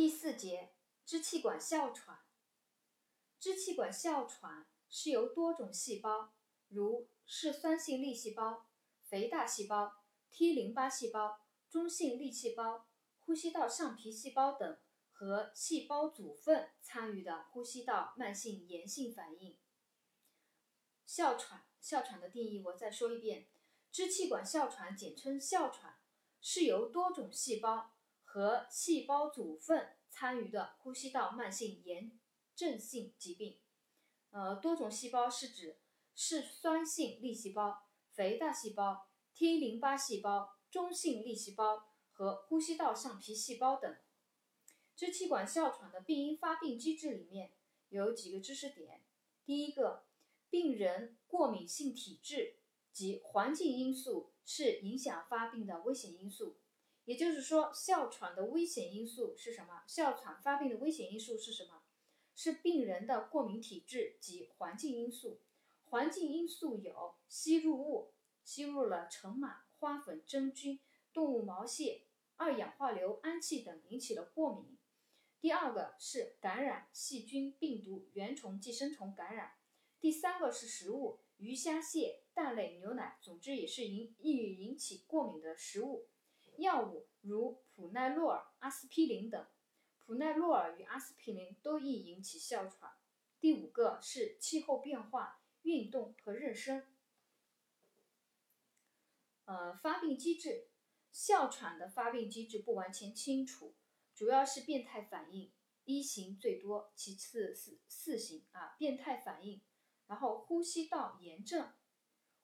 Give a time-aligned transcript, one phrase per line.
[0.00, 0.72] 第四节，
[1.04, 2.20] 支气管哮喘。
[3.38, 6.32] 支气管哮喘是由多种细胞，
[6.68, 8.70] 如嗜酸性粒细胞、
[9.02, 9.92] 肥大细胞、
[10.30, 14.78] T 淋巴细胞、中性粒细胞、呼吸道上皮细胞等
[15.12, 19.58] 和细胞组分参与的呼吸道慢性炎性反应。
[21.04, 23.48] 哮喘，哮喘的定义我再说一遍：
[23.92, 25.98] 支气管哮喘简称哮喘，
[26.40, 27.92] 是由多种细胞
[28.32, 32.12] 和细胞组分参与的呼吸道慢性炎。
[32.56, 33.58] 症性疾病，
[34.32, 35.78] 呃，多种细胞是指
[36.14, 43.96] 嗜酸性粒细胞、肥大细胞、T 淋巴细胞、中性粒细胞和呼吸道上皮细胞等。
[44.94, 47.54] 支气管哮喘的病因发病机制里面
[47.88, 49.00] 有几个知识点：
[49.46, 50.04] 第一个，
[50.50, 52.56] 病人过敏性体质
[52.92, 56.58] 及环境因素是影响发病的危险因素。
[57.10, 59.82] 也就是说，哮喘的危险因素是什么？
[59.88, 61.82] 哮喘发病的危险因素是什么？
[62.36, 65.40] 是病人的过敏体质及环境因素。
[65.86, 68.12] 环境因素有吸入物，
[68.44, 70.78] 吸入了尘螨、花粉、真菌、
[71.12, 72.02] 动物毛屑、
[72.36, 74.78] 二氧化硫、氨气等引起了过敏。
[75.40, 79.54] 第二个是感染，细菌、病毒、原虫、寄生虫感染。
[79.98, 86.06] 第三个是食物，鱼虾蟹、蛋类、牛奶，总之也是引易引起过敏的食物。
[86.60, 89.46] 药物如普奈洛尔、阿司匹林等。
[90.04, 92.92] 普奈洛尔与阿司匹林都易引起哮喘。
[93.40, 96.84] 第五个是气候变化、运动和妊娠。
[99.44, 100.68] 呃，发病机制，
[101.10, 103.74] 哮喘的发病机制不完全清楚，
[104.14, 105.52] 主要是变态反应，
[105.84, 109.60] 一型最多，其次是四型啊，变态反应，
[110.06, 111.72] 然后呼吸道炎症、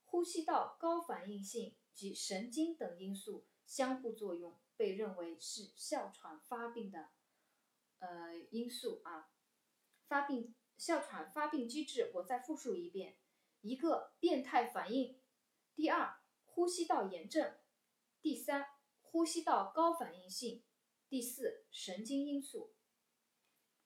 [0.05, 7.11] 呼吸道高反应性及神经等因素相互作用，被认为是哮喘发病的。
[7.99, 9.31] 呃，因素啊，
[10.07, 13.17] 发病哮喘发病机制，我再复述一遍：
[13.63, 15.19] 一个变态反应，
[15.75, 17.59] 第二呼吸道炎症，
[18.21, 18.67] 第三
[19.01, 20.63] 呼吸道高反应性，
[21.09, 22.75] 第四神经因素，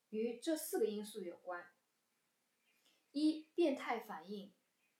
[0.08, 1.66] 与这四个因素有关。
[3.12, 4.52] 一变态反应，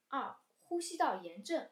[0.08, 1.70] 二呼吸道炎症，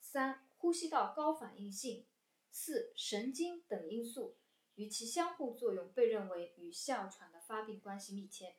[0.00, 2.06] 三呼吸道高反应性，
[2.54, 4.36] 四神经等因素。
[4.76, 8.56] 与其相互作用，被认为与哮喘的发病关系密切。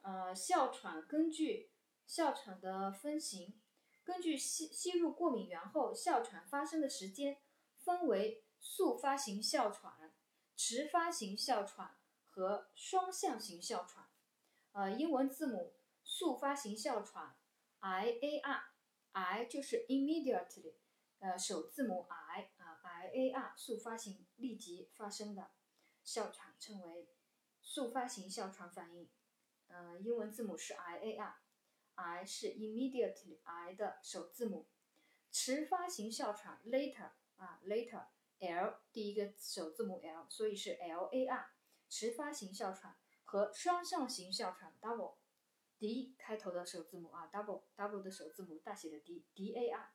[0.00, 1.70] 呃，哮喘根据
[2.06, 3.60] 哮喘的分型，
[4.02, 7.42] 根据吸吸入过敏原后哮喘发生的时间，
[7.76, 10.14] 分为速发型哮喘、
[10.56, 14.08] 迟发型哮喘和双向型哮喘。
[14.72, 17.36] 呃，英文字母速发型哮喘
[17.80, 20.76] I A R，I 就是 immediately。
[21.24, 25.52] 呃，首字母 I 啊，I A R 速发型立即发生的
[26.02, 27.08] 哮喘称为
[27.62, 29.08] 速发型哮喘反应。
[29.68, 34.68] 呃，英文字母是 I A R，I 是 immediately，I 的首字母。
[35.30, 41.52] 迟发型哮喘 later 啊，later，L 第一个首字母 L，所以是 L A R。
[41.88, 49.90] 迟发型哮喘和双向型哮喘 double，D 开头的首字母啊，double，double 的首字母大写的 D，D A R。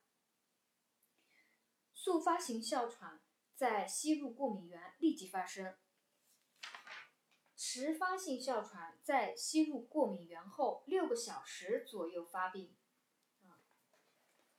[2.02, 3.20] 速发型哮喘
[3.54, 5.76] 在吸入过敏源立即发生，
[7.54, 12.74] 迟发性哮喘在吸入过敏源后六个小时左右发病。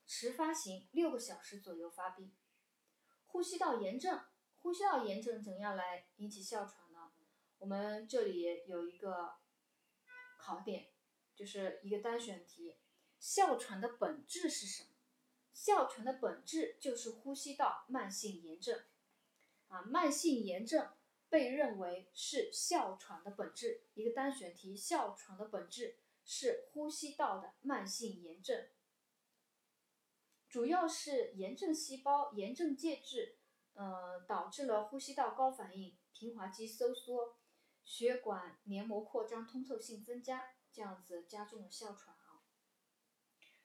[0.06, 2.32] 迟发型六个小时左右发病。
[3.26, 4.24] 呼吸道炎症，
[4.60, 7.12] 呼吸道炎症怎样来引起哮喘呢？
[7.58, 9.38] 我们这里有一个
[10.38, 10.92] 考点，
[11.34, 12.78] 就是一个单选题：
[13.20, 14.91] 哮喘的本质是什么？
[15.54, 18.84] 哮喘的本质就是呼吸道慢性炎症，
[19.68, 20.92] 啊，慢性炎症
[21.30, 23.84] 被认为是哮喘的本质。
[23.94, 28.68] 一个单选题，哮喘的本质是呼吸道的慢性炎症，
[30.50, 33.38] 主要是炎症细胞、炎症介质，
[33.74, 37.38] 呃，导致了呼吸道高反应、平滑肌收缩、
[37.84, 42.44] 血管黏膜扩张、通透性增加，这样子加重了哮喘啊。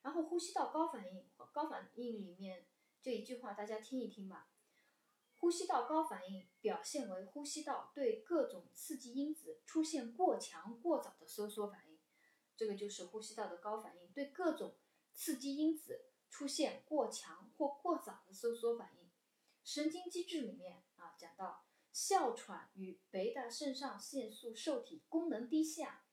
[0.03, 2.67] 然后呼吸道高反应，高反应里面
[3.01, 4.51] 这一句话大家听一听吧。
[5.37, 11.99] 呼吸道高反应表现为呼吸道对各种刺激因子出现过强过早的收缩反应，
[12.59, 14.77] 这个就是呼吸道的高反应，对各种
[15.15, 19.09] 刺激因子出现过强或过早的收缩反应。
[19.65, 26.05] 神经机制里面啊讲到，哮喘与贝塔肾上腺素受体功能低下、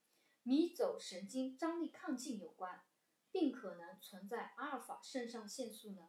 [0.43, 2.85] 迷走神经张力亢进有关。
[3.33, 6.07] 并可能存在阿尔法肾上腺素能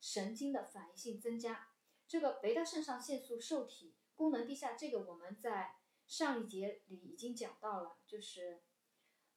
[0.00, 1.68] 神经的反应性增加，
[2.08, 5.76] 这个贝塔肾上腺素受体功能低下，这个我们在
[6.06, 8.62] 上一节里已经讲到了，就是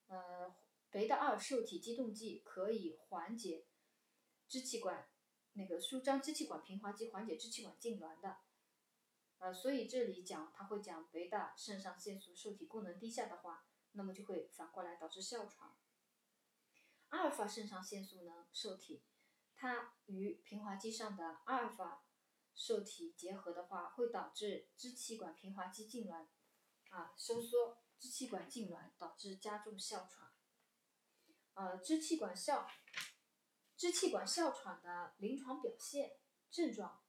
[0.08, 0.56] 呃
[0.90, 3.68] 贝塔二受体激动剂可以缓解
[4.48, 5.10] 支气管
[5.54, 8.38] 那个舒张支气管平滑肌，缓解支气管痉挛的。
[9.40, 15.76] 呃，所以这里讲他会讲贝塔肾上腺素受体功能低下的话，那么就会反过来导致哮喘。
[17.10, 19.04] 阿尔法肾上腺素呢受体，
[19.56, 22.06] 它与平滑肌上的阿尔法
[22.54, 26.28] 受体结合的话，会导致支气管平滑肌痉挛，
[26.90, 30.32] 啊收缩，支气管痉挛导致加重哮喘。
[31.54, 32.68] 呃，支气管哮，
[33.76, 36.20] 支气管哮喘的临床表现
[36.52, 37.02] 症状。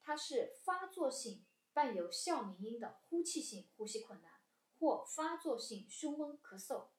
[0.00, 4.40] 它是发作性伴有哮鸣音的呼气性呼吸困难，
[4.78, 6.90] 或发作性胸闷咳嗽。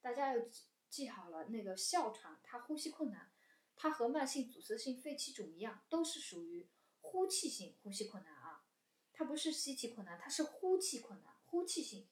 [0.00, 0.42] 大家要
[0.92, 3.32] 记好了，那个哮喘它呼吸困难，
[3.74, 6.68] 它和慢性阻塞性肺气肿一样，都是属于
[7.00, 8.66] 呼气性呼吸困难啊。
[9.14, 12.10] 它不是吸气困难，它是呼气困难，呼气性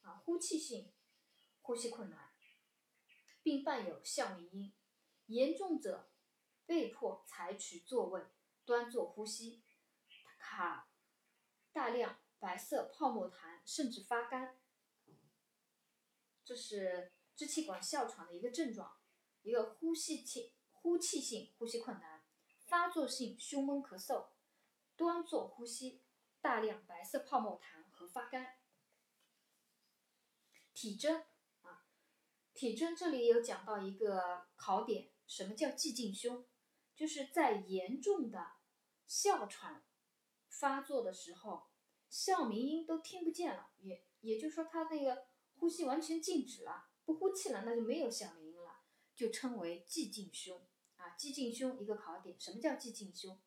[0.00, 0.94] 啊，呼气性
[1.60, 2.32] 呼吸困难，
[3.42, 4.72] 并伴有哮鸣音。
[5.26, 6.10] 严重者
[6.64, 8.24] 被迫采取坐位，
[8.64, 9.62] 端坐呼吸。
[10.38, 10.88] 卡
[11.70, 14.58] 大量白色泡沫痰，甚至发干，
[16.44, 17.12] 这是
[17.42, 19.00] 支气管哮喘的一个症状，
[19.42, 22.22] 一个呼吸气呼气性呼吸困难，
[22.60, 24.28] 发作性胸闷咳嗽，
[24.94, 26.04] 端坐呼吸，
[26.40, 28.58] 大量白色泡沫痰和发干。
[30.72, 31.24] 体征
[31.62, 31.88] 啊，
[32.54, 36.46] 体征这里有讲到一个考点，什么叫寂静胸？
[36.94, 38.52] 就是在严重的
[39.08, 39.84] 哮喘。
[40.48, 41.72] 发作的时候，
[42.08, 48.82] 哮鸣音都听不见了，也也就是说，他那个呼吸完全静止了，不呼气了，那就没有哮鸣音了，
[49.14, 50.66] 就称为寂静胸
[50.96, 51.16] 啊。
[51.18, 53.40] 寂静胸一个考点，什么叫寂静胸？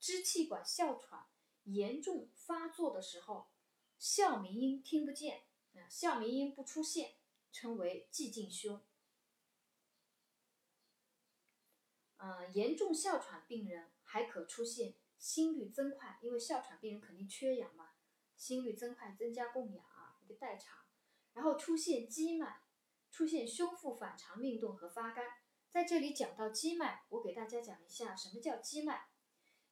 [0.00, 1.26] 支气管哮喘
[1.64, 3.50] 严重发作的时候，
[3.98, 5.44] 哮鸣音听不见
[5.74, 7.14] 啊，哮鸣音不出现，
[7.52, 8.82] 称为寂静胸。
[12.16, 14.94] 嗯，严重哮喘病人还可出现。
[15.18, 17.92] 心率增快，因为哮喘病人肯定缺氧嘛，
[18.36, 20.84] 心率增快，增加供氧啊，一个代偿。
[21.32, 22.61] 然后出现积脉，
[23.12, 25.24] 出现胸腹反常运动和发干。
[25.70, 29.08] 在这里讲到肌脉，我给大家讲一下什么叫肌脉。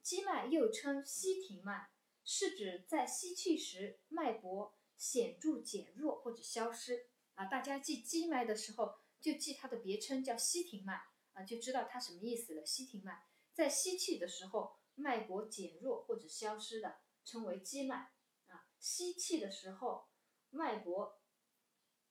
[0.00, 1.90] 肌脉又称吸停脉，
[2.24, 7.46] 是指在吸气时脉搏显著减弱或者消失啊。
[7.46, 11.02] 大家记肌脉的时候，就记它的别称叫吸停脉
[11.32, 12.64] 啊，就知道它什么意思了。
[12.64, 14.78] 吸停脉在吸气的时候。
[14.96, 18.10] 脉搏减弱或者消失的称为肌脉
[18.48, 20.08] 啊，吸气的时候
[20.50, 21.19] 脉搏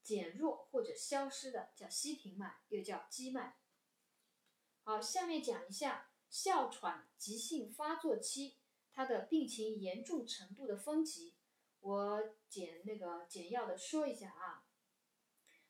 [0.09, 3.59] 减弱或者消失的叫吸停脉，又叫肌脉。
[4.81, 8.57] 好，下面讲一下哮喘急性发作期
[8.91, 11.35] 它的病情严重程度的分级，
[11.81, 14.65] 我简那个简要的说一下啊，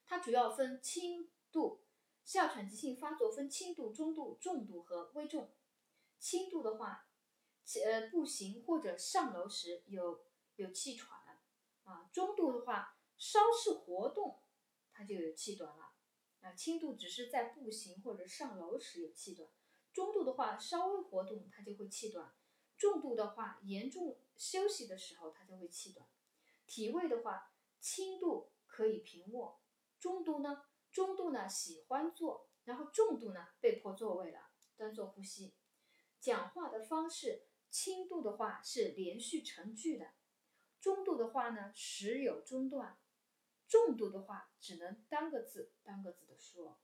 [0.06, 1.83] 它主要分轻度，
[2.24, 5.51] 哮喘急性发作分轻度、中度、重度和危重。
[6.18, 7.07] 轻度的话。
[7.86, 10.25] 呃，步行或者上楼时有
[10.56, 11.19] 有气喘
[11.83, 12.09] 啊。
[12.12, 14.39] 中度的话，稍事活动，
[14.92, 15.94] 它就有气短了
[16.39, 16.54] 啊。
[16.54, 19.48] 轻度只是在步行或者上楼时有气短，
[19.94, 22.33] 中度的话稍微活动它就会气短，
[22.77, 26.08] 重度的话严重休息的时候它就会气短。
[26.65, 29.62] 体位的话，轻度可以平卧，
[30.00, 35.53] 中度呢，中度呢喜欢坐，然后重度呢被迫坐位了，端坐呼吸。
[36.20, 37.43] 讲话的方式。
[37.72, 40.08] 轻度的话是连续成句的，
[40.82, 42.98] 中度的话呢时有中断，
[43.69, 46.81] 重度的话只能单个字单个字的说。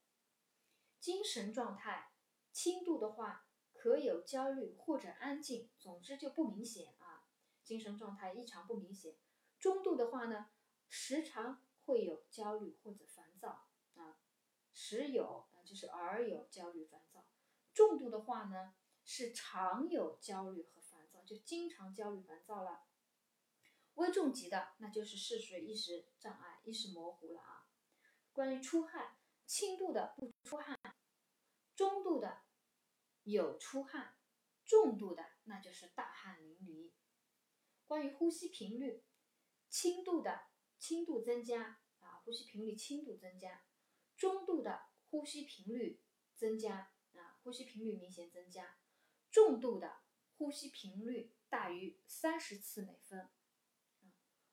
[1.02, 2.14] 精神状态，
[2.54, 7.28] 轻度的话可有焦虑或者安静，总之就不明显啊，
[7.64, 9.18] 精神状态异常不明显。
[9.60, 10.52] 中度的话呢，
[10.88, 14.20] 时常会有焦虑或者烦躁啊，
[14.72, 17.26] 时有啊就是偶有焦虑烦躁。
[17.74, 18.76] 重度的话呢。
[19.08, 22.88] 是常有焦虑和烦躁，就经常焦虑烦躁了。
[23.96, 27.68] 危重级的，那就是是属于意识障碍、意识模糊了啊。
[28.32, 30.78] 关于出汗，轻度的不出汗，
[31.76, 32.44] 中度的
[33.24, 34.18] 有出汗，
[34.66, 36.92] 重度的那就是大汗淋漓。
[37.86, 39.06] 关于呼吸频率，
[39.70, 40.48] 轻度的
[40.78, 43.66] 轻度增加啊，呼吸频率轻度增加，
[44.18, 46.02] 中度的呼吸频率
[46.36, 48.78] 增加啊，呼吸频率明显增加。
[49.32, 50.02] 重度的
[50.38, 53.30] 呼吸频率大于三十次每分，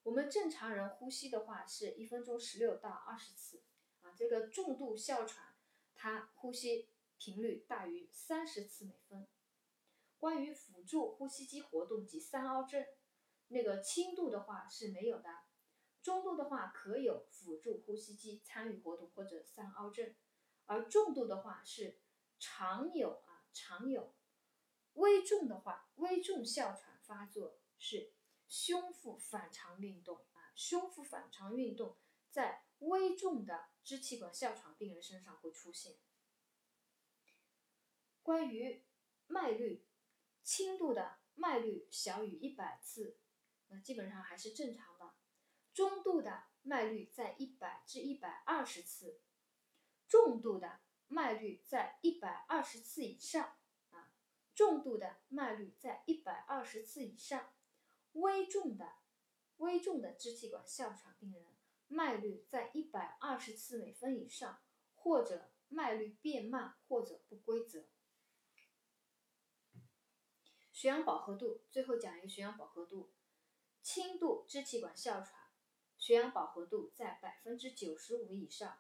[0.04, 3.62] 我们正常人呼吸的话是一分钟十六到二十次，
[4.00, 5.54] 啊，这个重度哮喘，
[5.94, 9.28] 它呼吸频率大于三十次每分。
[10.18, 12.85] 关于辅助呼吸机活动及三凹症，
[13.49, 15.28] 那个轻度的话是没有的，
[16.02, 20.14] 中度的话可有辅助呼吸机参与活动或者三凹症，
[20.66, 22.00] 而重度的话是
[22.40, 24.14] 常有啊常有。
[24.94, 28.12] 危重的话，危重哮喘发作是
[28.52, 31.97] 胸腹反常运动啊，胸腹反常运动
[32.30, 35.97] 在危重的支气管哮喘病人身上会出现。
[38.23, 38.85] 关于
[39.26, 39.87] 脉率，
[40.42, 43.18] 轻度的脉率小于一百次，
[43.68, 45.14] 那基本上还是正常的；
[45.73, 49.23] 中度的脉率在一百至一百二十次，
[50.06, 53.56] 重度的脉率在一百二十次以上
[53.92, 54.12] 啊，
[54.54, 57.54] 重度的脉率在一百二十次以上，
[58.12, 58.95] 危重的
[59.59, 61.47] 危重的支气管哮喘病人
[61.88, 64.61] 脉率在一百二十次每分以上，
[64.95, 67.85] 或者脉率变慢或者不规则。
[70.73, 73.12] 血氧饱和度，最后讲一个血氧饱和度。
[73.83, 75.50] 轻度支气管哮喘，
[75.99, 78.78] 血氧饱和度在百分之九十五以上；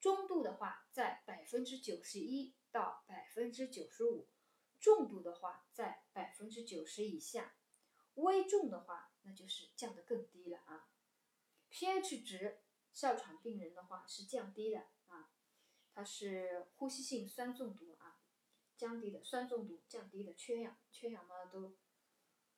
[0.00, 4.28] 中度的话，在百分之九十一到百分之九十五；
[4.78, 7.52] 重度的话，在百分之九十以下；
[8.14, 10.88] 危重的话，那就是降得更低了啊。
[11.70, 12.62] pH 值，
[12.92, 15.30] 哮喘病人的话是降低的啊，
[15.92, 18.18] 它是呼吸性酸中毒啊。
[18.76, 21.76] 降低的酸中毒，降低的缺氧，缺氧嘛都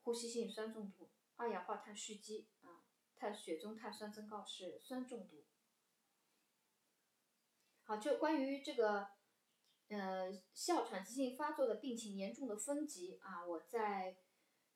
[0.03, 5.45] 呼吸性酸中毒，二氧化碳蓄积啊，碳血中碳酸增高是酸中毒。
[7.83, 9.09] 好，就关于这个
[9.89, 14.22] 呃哮喘急性发作的病情严重的分级啊，我在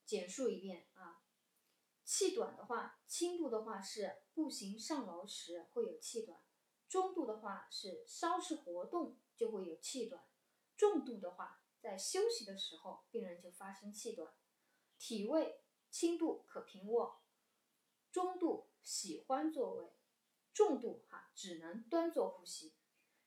[0.07, 1.23] 简述一遍啊。
[2.05, 6.41] 气短的话，轻度的话是步行上楼时会有气短，
[6.89, 10.25] 中度的话是稍事活动就会有气短。
[10.77, 14.33] 重度的话，在休息的时候，病人就发生气短。
[14.99, 17.23] 体位轻度可平卧，
[18.13, 19.93] 中度喜欢坐位，
[20.53, 22.75] 重度哈只能端坐呼吸。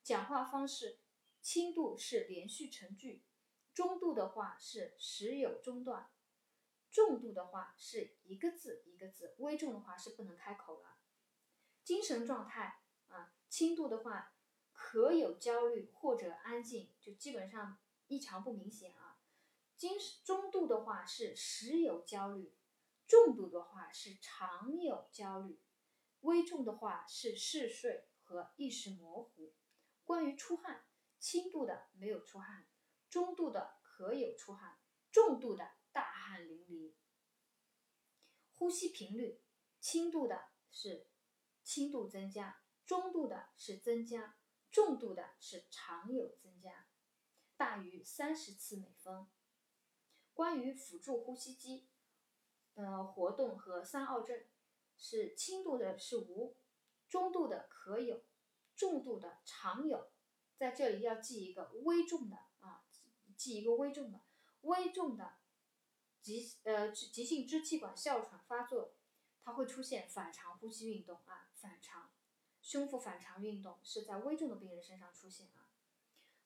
[0.02, 1.02] 讲话方式
[1.42, 3.26] 轻度是连续成句，
[3.74, 6.10] 中度的话是时有中断，
[6.91, 10.98] 重度的话是一个字一个字，危重的话是不能开口了。
[11.84, 14.34] 精神状态啊，轻度的话。
[14.81, 17.77] 可有焦虑或者安静，就基本上
[18.08, 19.19] 异常不明显啊。
[19.75, 19.91] 精
[20.24, 22.55] 中度的话是时有焦虑，
[23.05, 25.60] 重度的话是常有焦虑，
[26.22, 29.53] 危重的话是嗜睡和意识模糊。
[30.05, 30.86] 关于出汗，
[31.19, 32.65] 轻度的没有出汗，
[33.10, 34.79] 中度的可有出汗，
[35.12, 35.72] 重度的
[36.30, 36.94] 汗淋漓。
[38.54, 39.42] 呼吸频率，
[39.80, 41.08] 轻度的是
[41.64, 44.36] 轻度增加，中度的是增加。
[44.70, 46.86] 重度的是常有增加，
[47.58, 49.28] 大于三十次每分。
[50.32, 51.90] 关于辅助呼吸机，
[52.76, 54.46] 呃，活动和三凹症，
[54.96, 56.56] 是轻度的是无，
[57.08, 58.24] 中度的可有，
[58.76, 60.12] 重度的常有。
[60.56, 62.86] 在这里要记一个微重的啊，
[63.36, 64.22] 记一个微重的，
[64.62, 65.38] 微重的
[66.22, 68.94] 急呃急性支气管哮喘发作，
[69.44, 72.10] 它会出现反常呼吸运动啊，反常。
[72.62, 75.70] 胸腹反常运动是在危重的病人身上出现啊。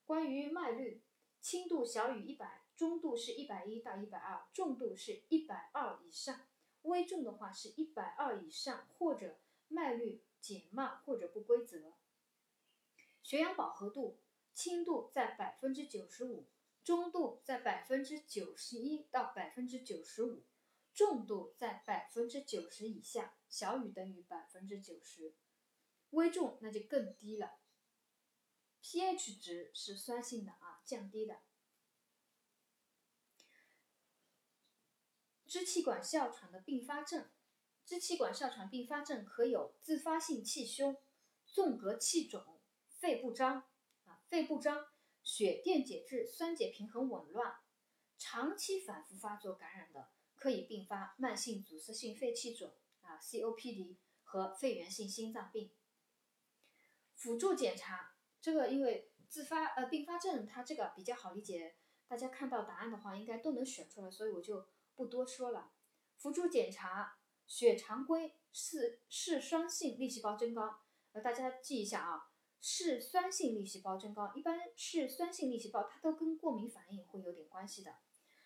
[0.06, 1.01] 关于脉率，
[1.42, 6.42] 轻度小于一百，中度是一百一到一百二，重度是一百二以上。
[6.84, 9.38] 危重的话是一百二以上，或者
[9.68, 11.94] 脉率减慢或者不规则。
[13.22, 14.20] 血氧饱和度，
[14.53, 16.46] 轻度在百分之九十五，
[16.84, 20.46] 中度在百分之九十一到百分之九十五，
[20.94, 25.36] 重度在百分之九十以下，小于等于百分之九十。
[26.10, 27.60] 危重那就更低了
[28.82, 31.42] ，pH 值是酸性的啊，降低的。
[35.48, 37.32] 支气管哮喘的并发症，
[37.86, 41.02] 支气管哮喘并发症可有自发性气胸、
[41.46, 43.70] 纵隔气肿、肺不张
[44.04, 44.88] 啊，肺不张、
[45.24, 47.56] 血电解质酸碱平衡紊乱，
[48.18, 55.72] 长期反复发作感染的，可以并发慢性阻塞性肺气肿啊，COPD 和肺源性心脏病。
[57.15, 61.77] 辅助检查这个，因为自发呃并发症，它这个比较好理解，
[62.08, 65.72] 大家看到答案的话应该都能选出来，所以我就不多说了。
[66.18, 70.82] 辅助检查血常规是嗜酸性粒细胞增高，
[71.13, 72.33] 呃大家记一下啊，
[72.65, 77.98] 嗜酸性粒细胞增高，一般嗜酸性粒细胞它都跟过敏反应会有点关系的。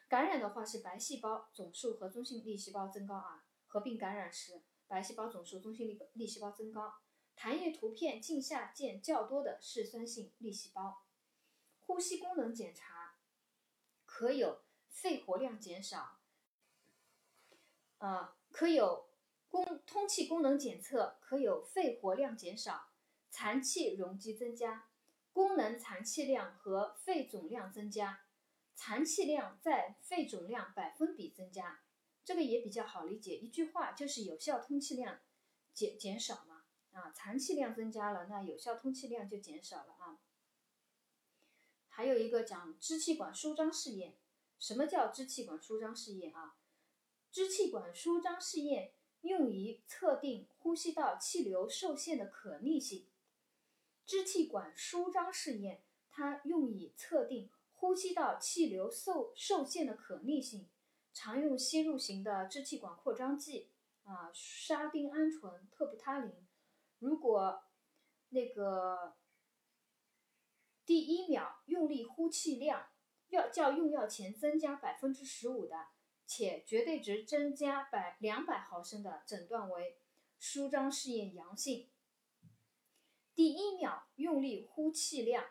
[0.09, 6.95] 感染的话是白细胞总数和中性粒细胞增高啊，合并感染时白细胞总数、中性粒粒细胞增高。
[7.38, 11.03] 痰液图片镜下见较多的嗜酸性粒细胞。
[11.81, 13.19] 呼吸功能检查
[14.03, 16.17] 可有肺活量减少。
[18.00, 19.09] 呃，可有
[19.47, 22.87] 功通气功能检测可有肺活量减少、
[23.29, 24.89] 残气容积增加、
[25.31, 28.22] 功能残气量和肺总量增加、
[28.75, 31.81] 残气量在肺总量百分比增加。
[32.24, 35.19] 这个也比较好理解，一句话就是有效通气量
[35.74, 40.19] 减减少嘛，啊，残气量增加了，那有效通气量就减少了啊。
[41.88, 44.17] 还有一个讲支气管舒张试验，
[44.60, 46.57] 什么叫支气管舒张试验啊？
[47.31, 53.07] 支气管舒张试验用于测定呼吸道气流受限的可逆性。
[54.07, 60.67] 支气管舒张试验它用以测定呼吸道气流受受限的可逆性。
[61.13, 63.69] 常用吸入型的支气管扩张剂
[64.03, 66.31] 啊，沙丁胺醇、特布他林。
[66.99, 67.63] 如果
[68.29, 69.15] 那个
[70.85, 72.87] 第一秒用力呼气量
[73.29, 75.87] 要较用药前增加百分之十五的，
[76.25, 79.97] 且绝对值增加百两百毫升的，诊断为
[80.39, 81.89] 舒张试验阳性。
[83.38, 85.46] 第一秒用力呼气量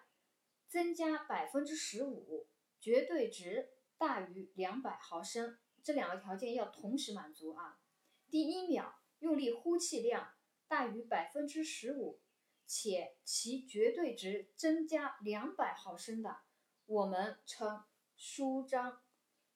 [0.66, 2.48] 增加百分之十五，
[2.80, 3.70] 绝对值。
[3.96, 7.80] 大于两百毫升，这两个条件要同时满足啊。
[8.28, 10.34] 第一秒用力呼气量
[10.66, 12.20] 大于百分之十五，
[12.66, 16.40] 且其绝对值增加两百毫升的，
[16.86, 17.84] 我们称
[18.16, 19.00] 舒张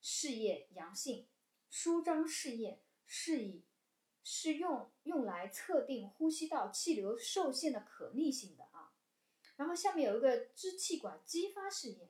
[0.01, 1.29] 试验阳性。
[1.69, 3.67] 舒张试验是以
[4.23, 8.93] 是用用来测定呼吸道气流受限的可逆性的啊。
[9.57, 12.09] 然后下面有一个支气管激发试验，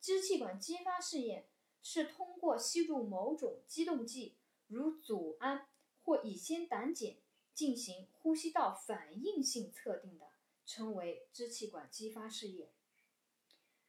[0.00, 1.46] 支气管激发试验。
[1.86, 4.36] 是通过吸入某种激动剂，
[4.68, 5.68] 如组胺
[6.02, 7.16] 或乙酰胆碱
[7.52, 10.30] 进行呼吸道反应性测定的，
[10.64, 12.70] 称为支气管激发试验。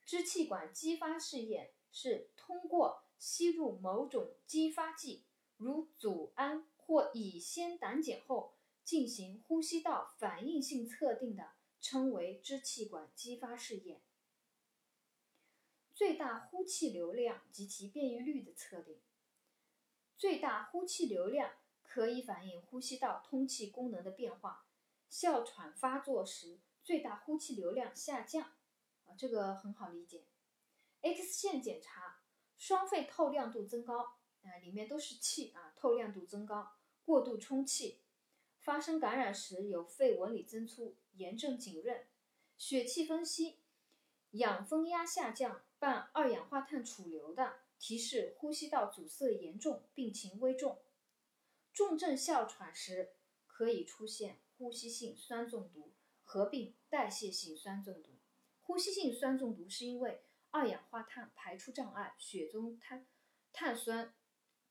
[0.05, 5.23] 支气管激发试验是通过吸入某种激发剂，
[5.55, 14.01] 如组胺或乙酰胆碱后进行呼吸道反应性测定的，称为支气管激发试验。
[15.93, 18.99] 最大呼气流量及其变异率的测定。
[20.17, 24.65] 最大呼气流量可以反映呼吸道通气功能的变化。
[25.09, 28.43] 哮喘发作时，最大呼气流量下降，
[29.05, 30.25] 啊，这个很好理解。
[31.01, 32.21] X 线检查，
[32.57, 36.74] 双肺透亮度增高，啊，里面都是气啊，透亮度增高，
[37.05, 38.01] 过度充气，
[38.59, 42.05] 发生感染时有肺纹理增粗，炎症浸润。
[42.57, 43.59] 血气分析，
[44.31, 45.61] 氧分压下降。
[45.77, 50.79] 伴二氧化碳储留的提示呼吸道阻塞严重，病情危重。
[51.71, 53.11] 重症哮喘时
[53.45, 55.91] 可以出现呼吸性酸中毒
[56.23, 58.11] 合并代谢性酸中毒。
[58.63, 63.05] 呼吸性酸中毒是因为二氧化碳排出障碍，血中碳
[63.51, 64.15] 碳酸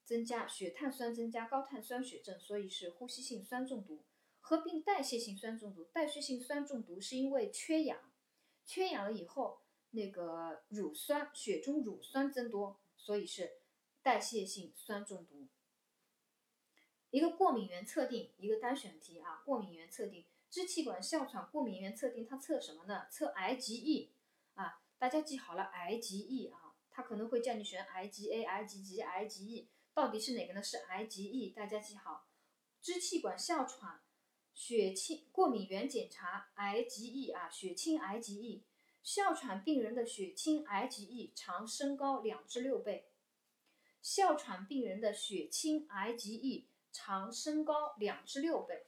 [0.05, 4.05] 增加，血碳酸增加，高碳酸血症，所以是呼吸性酸中毒。
[4.41, 8.13] 合并代谢性酸中毒，代谢性酸中毒是因为缺氧，
[8.65, 9.61] 缺氧了以后。
[9.97, 13.59] 那个乳酸，血中乳酸增多，所以是
[14.03, 15.47] 代谢性酸中毒。
[17.11, 23.07] 一个过敏原测定，一个单选题啊，过敏原测定，支气管哮喘过敏原测定，它测什么呢？
[23.09, 24.09] 测 IgE
[24.55, 30.63] 啊，大家记好了，IgE 啊，它可能会叫你选 IgA、IgG、IgE，到底是哪个呢？
[30.63, 32.29] 是 IgE，大家记好，
[32.83, 34.03] 支气管哮喘
[34.53, 38.65] 血清过敏原检查 IgE 啊，血清 IgE。
[39.05, 43.13] 哮喘病人的血清 IgE 常升高两至六倍。
[44.01, 48.87] 哮喘病人的血清 IgE 常升高两至六倍。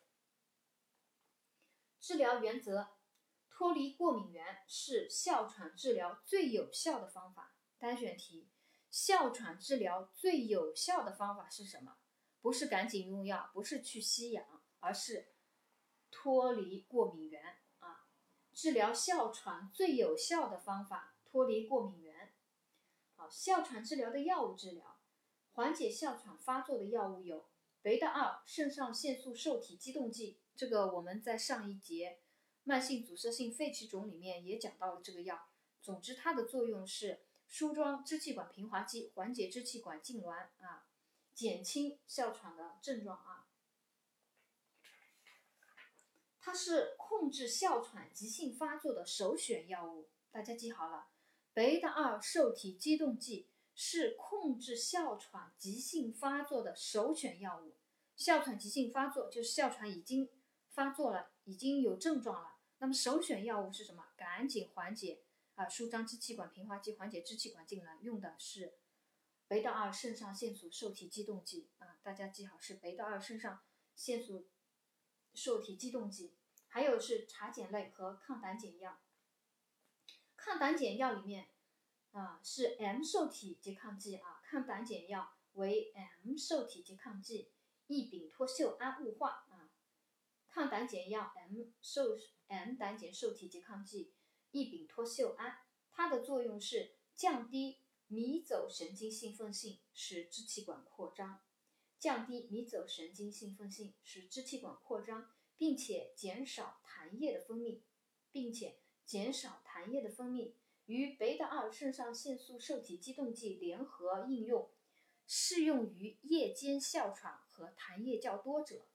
[2.00, 2.88] 治疗原则：
[3.50, 7.54] 脱离过敏源是哮喘治疗最有效的方法。
[7.78, 8.48] 单选题：
[8.90, 11.96] 哮喘治疗最有效的方法是什么？
[12.40, 15.28] 不是赶紧用药，不是去吸氧，而是
[16.10, 18.06] 脱离过敏源啊。
[18.52, 22.32] 治疗哮喘最有效的方法，脱离过敏源。
[23.16, 24.98] 好，哮喘治疗的药物治疗，
[25.52, 27.46] 缓解哮喘发作的药物有
[27.82, 32.20] 贝塔二肾上腺素受体激动剂，这个我们在上一节
[32.62, 35.48] 慢性阻塞性肺气肿里面也讲到了这个药。
[35.82, 40.86] 总之，它的作用是舒张支气管平滑肌，缓解支气管痉挛啊，
[41.34, 43.46] 减轻哮喘的症状啊。
[46.40, 51.08] 它是控制哮喘急性发作的首选药物，大家记好了。
[51.52, 57.74] 贝塔二受体激动剂是控制哮喘急性发作的首选药物。
[58.14, 60.28] 哮喘急性发作就是哮喘已经
[60.70, 62.56] 发作了，已经有症状了。
[62.78, 64.04] 那么首选药物是什么？
[64.16, 65.22] 赶紧缓解
[65.56, 68.78] 啊，舒张支气管平滑肌，缓解支气管痉挛，用的是
[69.48, 73.62] 贝塔二肾上腺素受体激动剂啊，大家记好是贝塔二肾上
[73.94, 74.48] 腺素
[75.34, 76.34] 受体激动剂。
[76.68, 79.00] 还有是茶碱类和抗胆碱药。
[80.36, 81.48] 抗胆碱药里面
[82.12, 87.50] 啊是 M 受体拮抗剂啊，抗胆碱药为 M 受体拮抗剂，
[87.86, 89.72] 异丙脱溴胺雾化啊。
[90.48, 94.12] 抗胆碱药 M 受 M 胆碱受体拮抗剂，
[94.50, 95.58] 异丙脱溴胺，
[95.90, 97.80] 它的作用是降低。
[98.08, 101.40] 迷走神经兴奋性使支气管扩张，
[101.98, 107.80] 降低迷走神经兴奋性使支气管扩张，并且减少痰液的分泌，
[108.30, 110.52] 并且减少痰液的分泌，
[110.84, 114.70] 与贝塔二肾上腺素受体激动剂联合应用，
[115.26, 118.86] 适用于夜间哮喘和痰液较多者。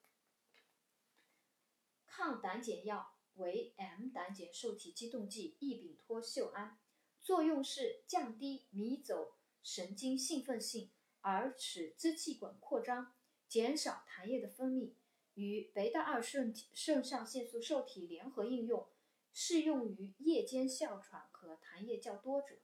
[2.05, 6.79] 抗胆碱药为 M 胆碱受体激动剂异丙托溴胺。
[7.21, 10.89] 作用是降低迷走神经兴奋性，
[11.21, 13.13] 而使支气管扩张，
[13.47, 14.93] 减少痰液的分泌，
[15.35, 18.87] 与贝塔二肾肾上腺素受体联合应用，
[19.33, 22.59] 适用于夜间哮喘和痰液较多者。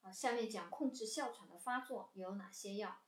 [0.00, 3.02] 好，下面讲控制哮喘的发作有哪些药？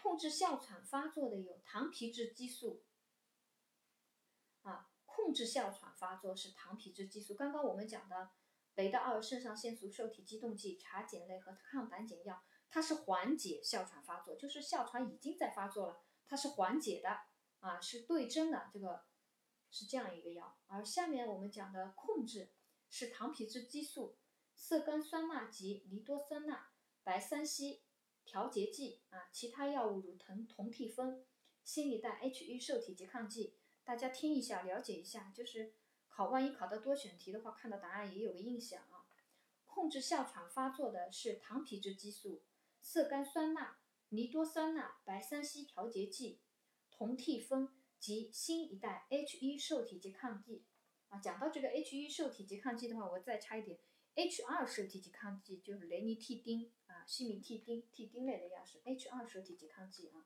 [0.00, 2.84] 控制哮喘发作的有糖皮质激素。
[4.62, 7.34] 啊，控制哮喘发作是糖皮质激素。
[7.34, 8.30] 刚刚我们讲的。
[8.76, 17.08] 贝塔二肾上腺素受体激动剂、茶碱类和抗胆碱药，它是缓解哮喘发作，就是哮喘已经在发作了，它是缓解的
[17.60, 19.04] 啊，是对症的，这个
[19.70, 20.58] 是这样一个药。
[20.66, 22.50] 而下面我们讲的控制
[22.90, 24.18] 是糖皮质激素、
[24.56, 26.70] 色甘酸钠及尼多酸钠、
[27.04, 27.84] 白三烯
[28.24, 31.24] 调节剂啊，其他药物如酮酮替芬、
[31.62, 35.74] 新一代 H1 受体拮抗剂，大家听一下，了解一下，就是。
[36.16, 39.04] 考万一考到多选题的话，看到答案也有个印象啊。
[39.66, 42.44] 控制哮喘发作的是糖皮质激素、
[42.80, 43.78] 色甘酸钠、
[44.10, 46.38] 尼多酸钠、白三烯调节剂、
[46.88, 47.68] 酮替芬
[47.98, 50.64] 及新一代 H1 受体拮抗剂
[51.08, 51.18] 啊。
[51.18, 53.80] 讲到这个 H1 受体拮抗剂的话，我再插一点
[54.14, 60.24] ，H2 受体拮抗剂就是雷尼替丁啊、西米替丁、替丁类的药是 H2 受体拮抗剂啊。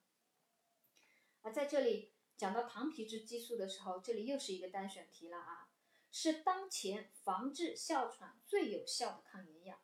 [1.41, 5.69] 啊，在这里讲到糖皮质激素的时候，这里又是一个单选题了啊。
[6.11, 9.83] 是当前防治哮喘最有效的抗炎药，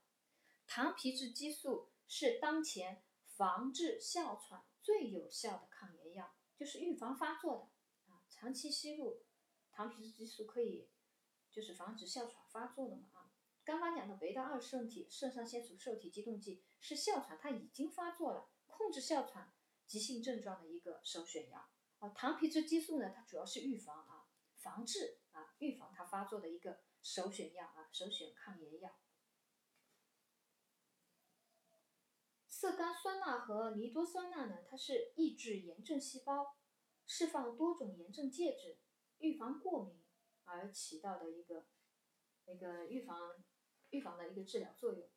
[0.65, 7.59] 糖皮质激素是当前防治哮喘最有效的抗炎药，就是预防发作
[8.07, 8.23] 的啊。
[8.31, 9.25] 长期吸入
[9.73, 10.89] 糖皮质激素可以
[11.51, 13.35] 就是防止哮喘发作的嘛啊。
[13.65, 19.53] 刚刚讲的贝塔二受体肾上腺素受体激动剂是哮喘它已经发作了，控制哮喘
[19.87, 21.69] 急性症状的一个首选药
[22.05, 22.09] 啊。
[22.11, 25.19] 糖皮质激素呢，它主要是预防啊，防治。
[25.33, 28.97] 啊，预防它发作的一个首选药啊，首选抗炎药。
[32.47, 36.57] 色甘酸钠和尼多酸钠呢，它是抑制炎症细胞
[37.05, 38.79] 释放多种炎症介质，
[39.19, 40.05] 预防过敏
[40.45, 41.67] 而起到的一个
[42.47, 43.45] 一个预防
[43.91, 45.11] 预防的一个治疗作用。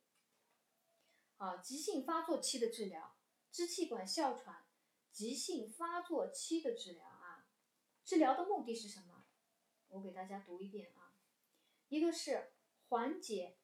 [1.36, 3.16] 啊，急性发作期的治疗，
[3.52, 4.66] 支气管哮喘
[5.18, 7.44] 急性发作期的治疗啊，
[8.04, 9.24] 治疗的目的是什么？
[9.88, 11.12] 我给大家读一遍啊，
[11.88, 12.52] 一个是
[12.86, 13.58] 缓解，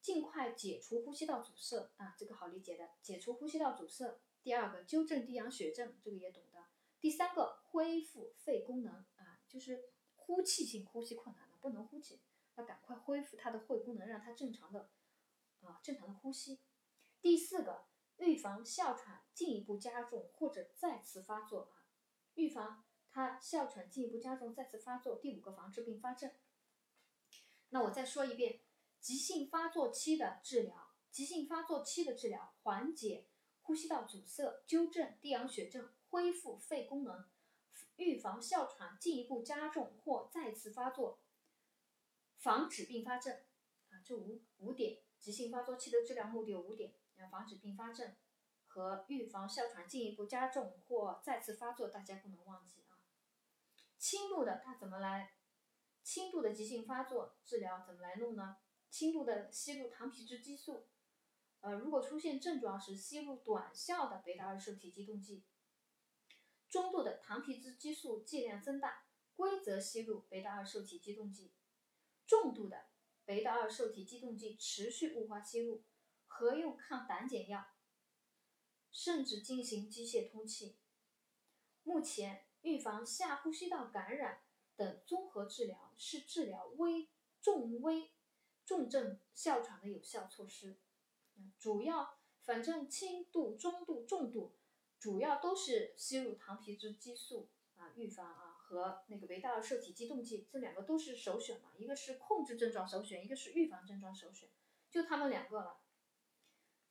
[0.00, 4.18] 尽快解除呼吸道阻塞啊，这个好理解的，解除呼吸道阻塞。
[4.42, 6.66] 第二个纠正低氧血症，这个也懂的。
[6.98, 12.20] 第三个恢复肺功能啊，就是呼气性呼吸困难的不能呼气，
[12.56, 14.90] 要赶快恢复他的肺功能，让他正常的
[15.60, 16.58] 啊正常的呼吸。
[17.22, 17.84] 第四个
[18.18, 21.84] 预防哮喘进一步加重或者再次发作啊，
[22.34, 22.84] 预防。
[23.08, 25.16] 它哮喘进一步加重，再次发作。
[25.16, 26.30] 第五个，防治并发症。
[27.70, 28.60] 那我再说一遍，
[29.00, 33.26] 急性发作期的治疗，急性发作期的治疗，缓解
[33.62, 37.24] 呼吸道阻塞，纠正低氧血症，恢复肺功能，
[37.96, 41.18] 预防哮喘进一步加重或再次发作，
[42.36, 43.34] 防止并发症。
[43.88, 48.14] 啊，这五五点，急性发作期的治疗目的有五点：要防止并发症
[48.66, 52.98] 和预防哮喘进一步加重或再次发作，大家不能忘记啊。
[53.98, 55.32] 轻度的它怎么来？
[56.02, 58.58] 轻度的急性发作治疗怎么来弄呢？
[58.88, 60.86] 轻度的吸入糖皮质激素，
[61.60, 65.44] 呃，如果出现症状时吸入短效的贝塔二受体激动剂。
[66.68, 71.52] 中度的糖皮质激素剂量增大，规则吸入贝塔二受体激动剂。
[72.26, 72.86] 重度的
[73.24, 75.84] 贝塔二受体激动剂持续雾化吸入，
[76.36, 77.66] 合用抗胆碱药，
[78.90, 80.78] 甚至进行机械通气。
[81.82, 82.44] 目前。
[82.62, 84.40] 预防下呼吸道感染
[84.74, 88.10] 等综合治疗是治疗危重危
[88.64, 90.80] 重症哮喘的有效措施。
[91.60, 94.56] 主要反正轻度、中度、重度，
[94.98, 104.48] 主要都是吸入糖皮质激素啊，预防啊和那个维达尔受体激动剂这两个都是首选嘛，一个是控制症状首选，一个是预防症状首选，
[104.90, 105.78] 就他们两个了。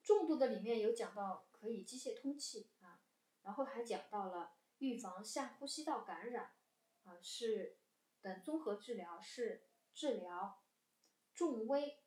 [0.05, 3.01] 重度的里面有讲到可以机械通气啊，
[3.41, 6.53] 然后还讲到了预防下呼吸道感染
[7.03, 7.79] 啊，是
[8.21, 10.63] 等综合治疗是治疗
[11.33, 12.03] 重危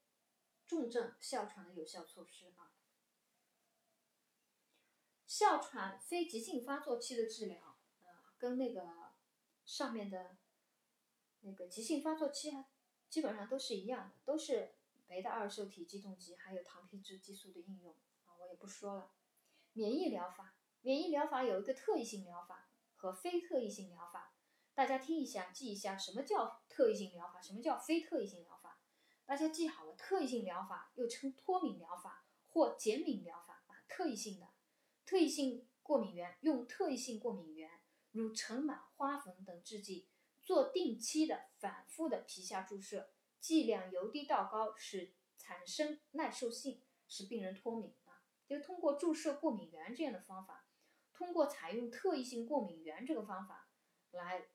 [0.64, 2.72] 重症哮喘的有效措施啊。
[5.26, 8.06] 哮喘非急性发作期的治疗，呃，
[8.38, 9.12] 跟那个
[9.64, 10.38] 上面的
[11.40, 12.52] 那个急性发作期
[13.10, 14.77] 基本上都是一样的，都是
[15.08, 17.92] 维达尔受体激动剂还有糖皮质激素的应用
[18.24, 19.10] 啊，我也不说了。
[19.72, 24.34] 免疫疗法，免疫疗法有一个特异性疗法和非特异性疗法，
[24.74, 28.80] 大家听一下，记一下什么叫特异性疗法，什么叫非特异性疗法，
[29.24, 34.48] 大家记好了，特异性疗法又称脱敏疗法或减敏疗法啊，特异性的。
[35.06, 40.06] 特异性过敏源用特异性过敏源，如尘螨、花粉等制剂，
[40.42, 48.22] 做定期的、反复的皮下注射，剂量由低到高，使产生耐受性，使病人脱敏啊。
[48.46, 50.66] 就通过注射过敏原这样的方法，
[51.12, 53.68] 通过采用特异性过敏原这个方法
[54.10, 54.48] 来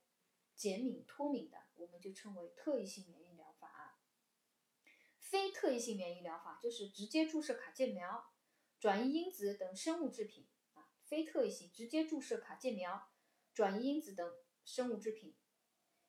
[0.55, 3.99] 减敏脱敏的，我们就称为特异性免疫疗法。
[5.19, 8.31] 非特异性免疫疗法就是直接注射卡介苗。
[8.79, 13.09] 转移因子等生物制品啊，非特异性直接注射卡介苗、
[13.53, 14.29] 转移因子等
[14.65, 15.37] 生物制品，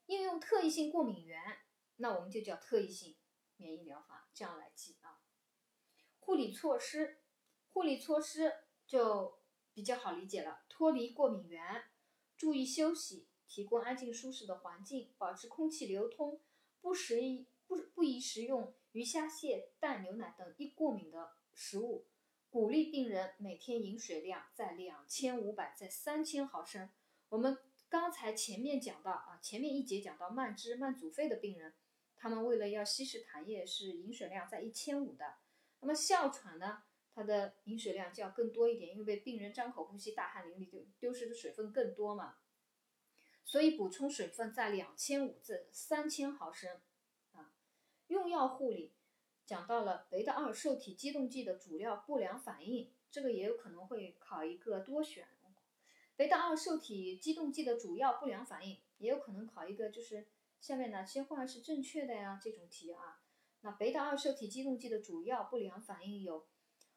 [0.06, 1.40] 应用特异性过敏原，
[1.96, 3.16] 那我们就叫特异性
[3.57, 5.20] 免疫疗法，这样来记啊。
[6.18, 7.20] 护理措施，
[7.72, 8.52] 护理措施
[8.87, 9.38] 就
[9.72, 11.85] 比较好理解了，脱离过敏源，
[12.37, 16.40] 注意休息，提供安静舒适的环境，保持空气流通，
[16.80, 17.18] 不食
[17.66, 22.07] 不不宜食用鱼虾蟹、蛋牛奶等易过敏的食物。
[22.50, 26.88] 鼓励病人每天饮水量在两千五百在三千毫升。
[27.28, 31.74] 我们刚才前面讲到啊，前面一节讲到慢支慢阻肺的病人，
[32.24, 35.34] 他们为了要稀释痰液，是饮水量在一千五的。
[35.80, 36.82] 那么哮喘呢，
[37.14, 42.37] 它的饮水量就要更多一点，因为病人张口呼吸，大汗淋漓，就丢失的水分更多嘛。
[43.44, 46.80] 所以补充水分在两千五至三千毫升
[47.32, 47.52] 啊。
[48.06, 48.94] 用药护理。
[49.44, 55.28] 讲到了贝达二受体激动剂的主要不良反应，这个也有可能会考一个多选。
[56.16, 60.26] 贝达二受体激动剂的主要不良反应，也有可能考一个就是
[60.64, 62.40] 下面哪些话是正确的呀？
[62.42, 63.20] 这种题啊。
[63.61, 66.48] 那贝达二受体激动剂的主要不良反应有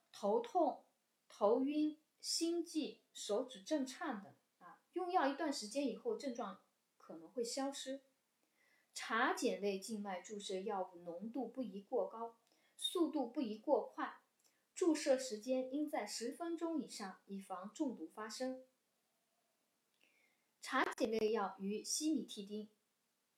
[0.10, 0.86] 头痛、
[1.28, 4.80] 头晕、心悸、手指震颤等啊。
[4.94, 6.62] 用药一段时间以后，症状
[6.98, 8.04] 可能会消失。
[8.94, 12.38] 茶碱类静脉注射药物浓度不宜过高，
[12.78, 14.22] 速度不宜过快，
[14.74, 18.64] 注射时间应在十分钟以上，以防中毒发生。
[20.62, 22.70] 茶碱类药与西米替丁、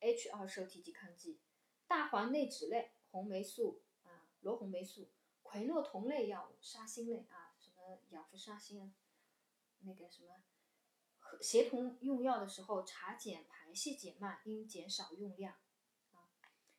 [0.01, 1.39] H2 受体拮抗剂、
[1.87, 5.11] 大环内酯类、红霉素啊、罗红霉素、
[5.43, 8.93] 喹诺酮类药物、沙星类啊，什么氧氟沙星啊，
[9.79, 10.43] 那个什么。
[11.41, 15.53] 协同用药的时候，茶碱排泄减慢，应减少用量。
[16.11, 16.25] 啊，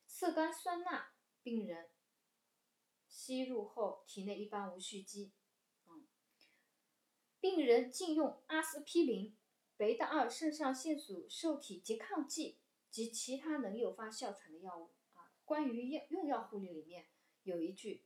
[0.07, 1.91] 色甘酸钠病人
[3.09, 5.33] 吸入后，体内一般无蓄积。
[5.87, 6.09] 嗯，
[7.39, 9.37] 病人禁用阿司匹林、
[9.77, 12.60] 贝塔二肾上腺素受体拮抗剂
[12.91, 14.91] 及其他能诱发哮喘的药物。
[15.15, 17.07] 啊，关于药用药护理里面
[17.45, 18.05] 有一句：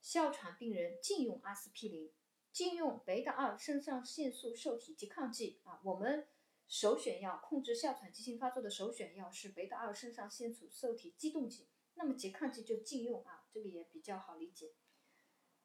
[0.00, 2.12] 哮喘病人禁用阿司匹林。
[2.52, 6.28] 禁用贝塔二肾上腺素受体拮抗剂啊，我们
[6.68, 14.74] 首选药控制哮喘急性发作的首选药是贝塔二肾上腺素受体激动剂，那么拮抗剂就禁用啊，这个也比较好理解。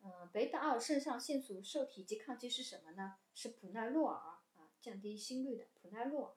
[0.01, 3.17] 嗯，贝塔二肾上腺素受体拮抗剂是什么呢？
[3.33, 6.36] 是普奈洛尔啊，降低心率的普奈洛尔。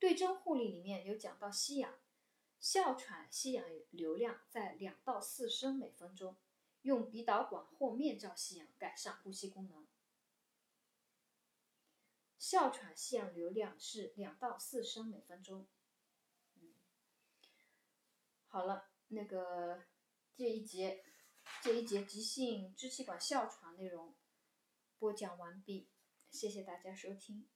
[0.00, 1.94] 对症护理里面有讲到吸氧，
[2.58, 6.36] 哮喘吸氧流量在两到四升每分钟。
[6.82, 9.86] 用鼻导管或面罩吸氧，改善呼吸功能。
[12.38, 15.68] 哮喘吸氧流量是两到四升每分钟。
[18.46, 19.84] 好了，那个
[20.34, 21.04] 这一节
[21.62, 24.14] 这一节急性支气管哮喘内容
[24.98, 25.90] 播讲完毕，
[26.30, 27.46] 谢谢大家收听。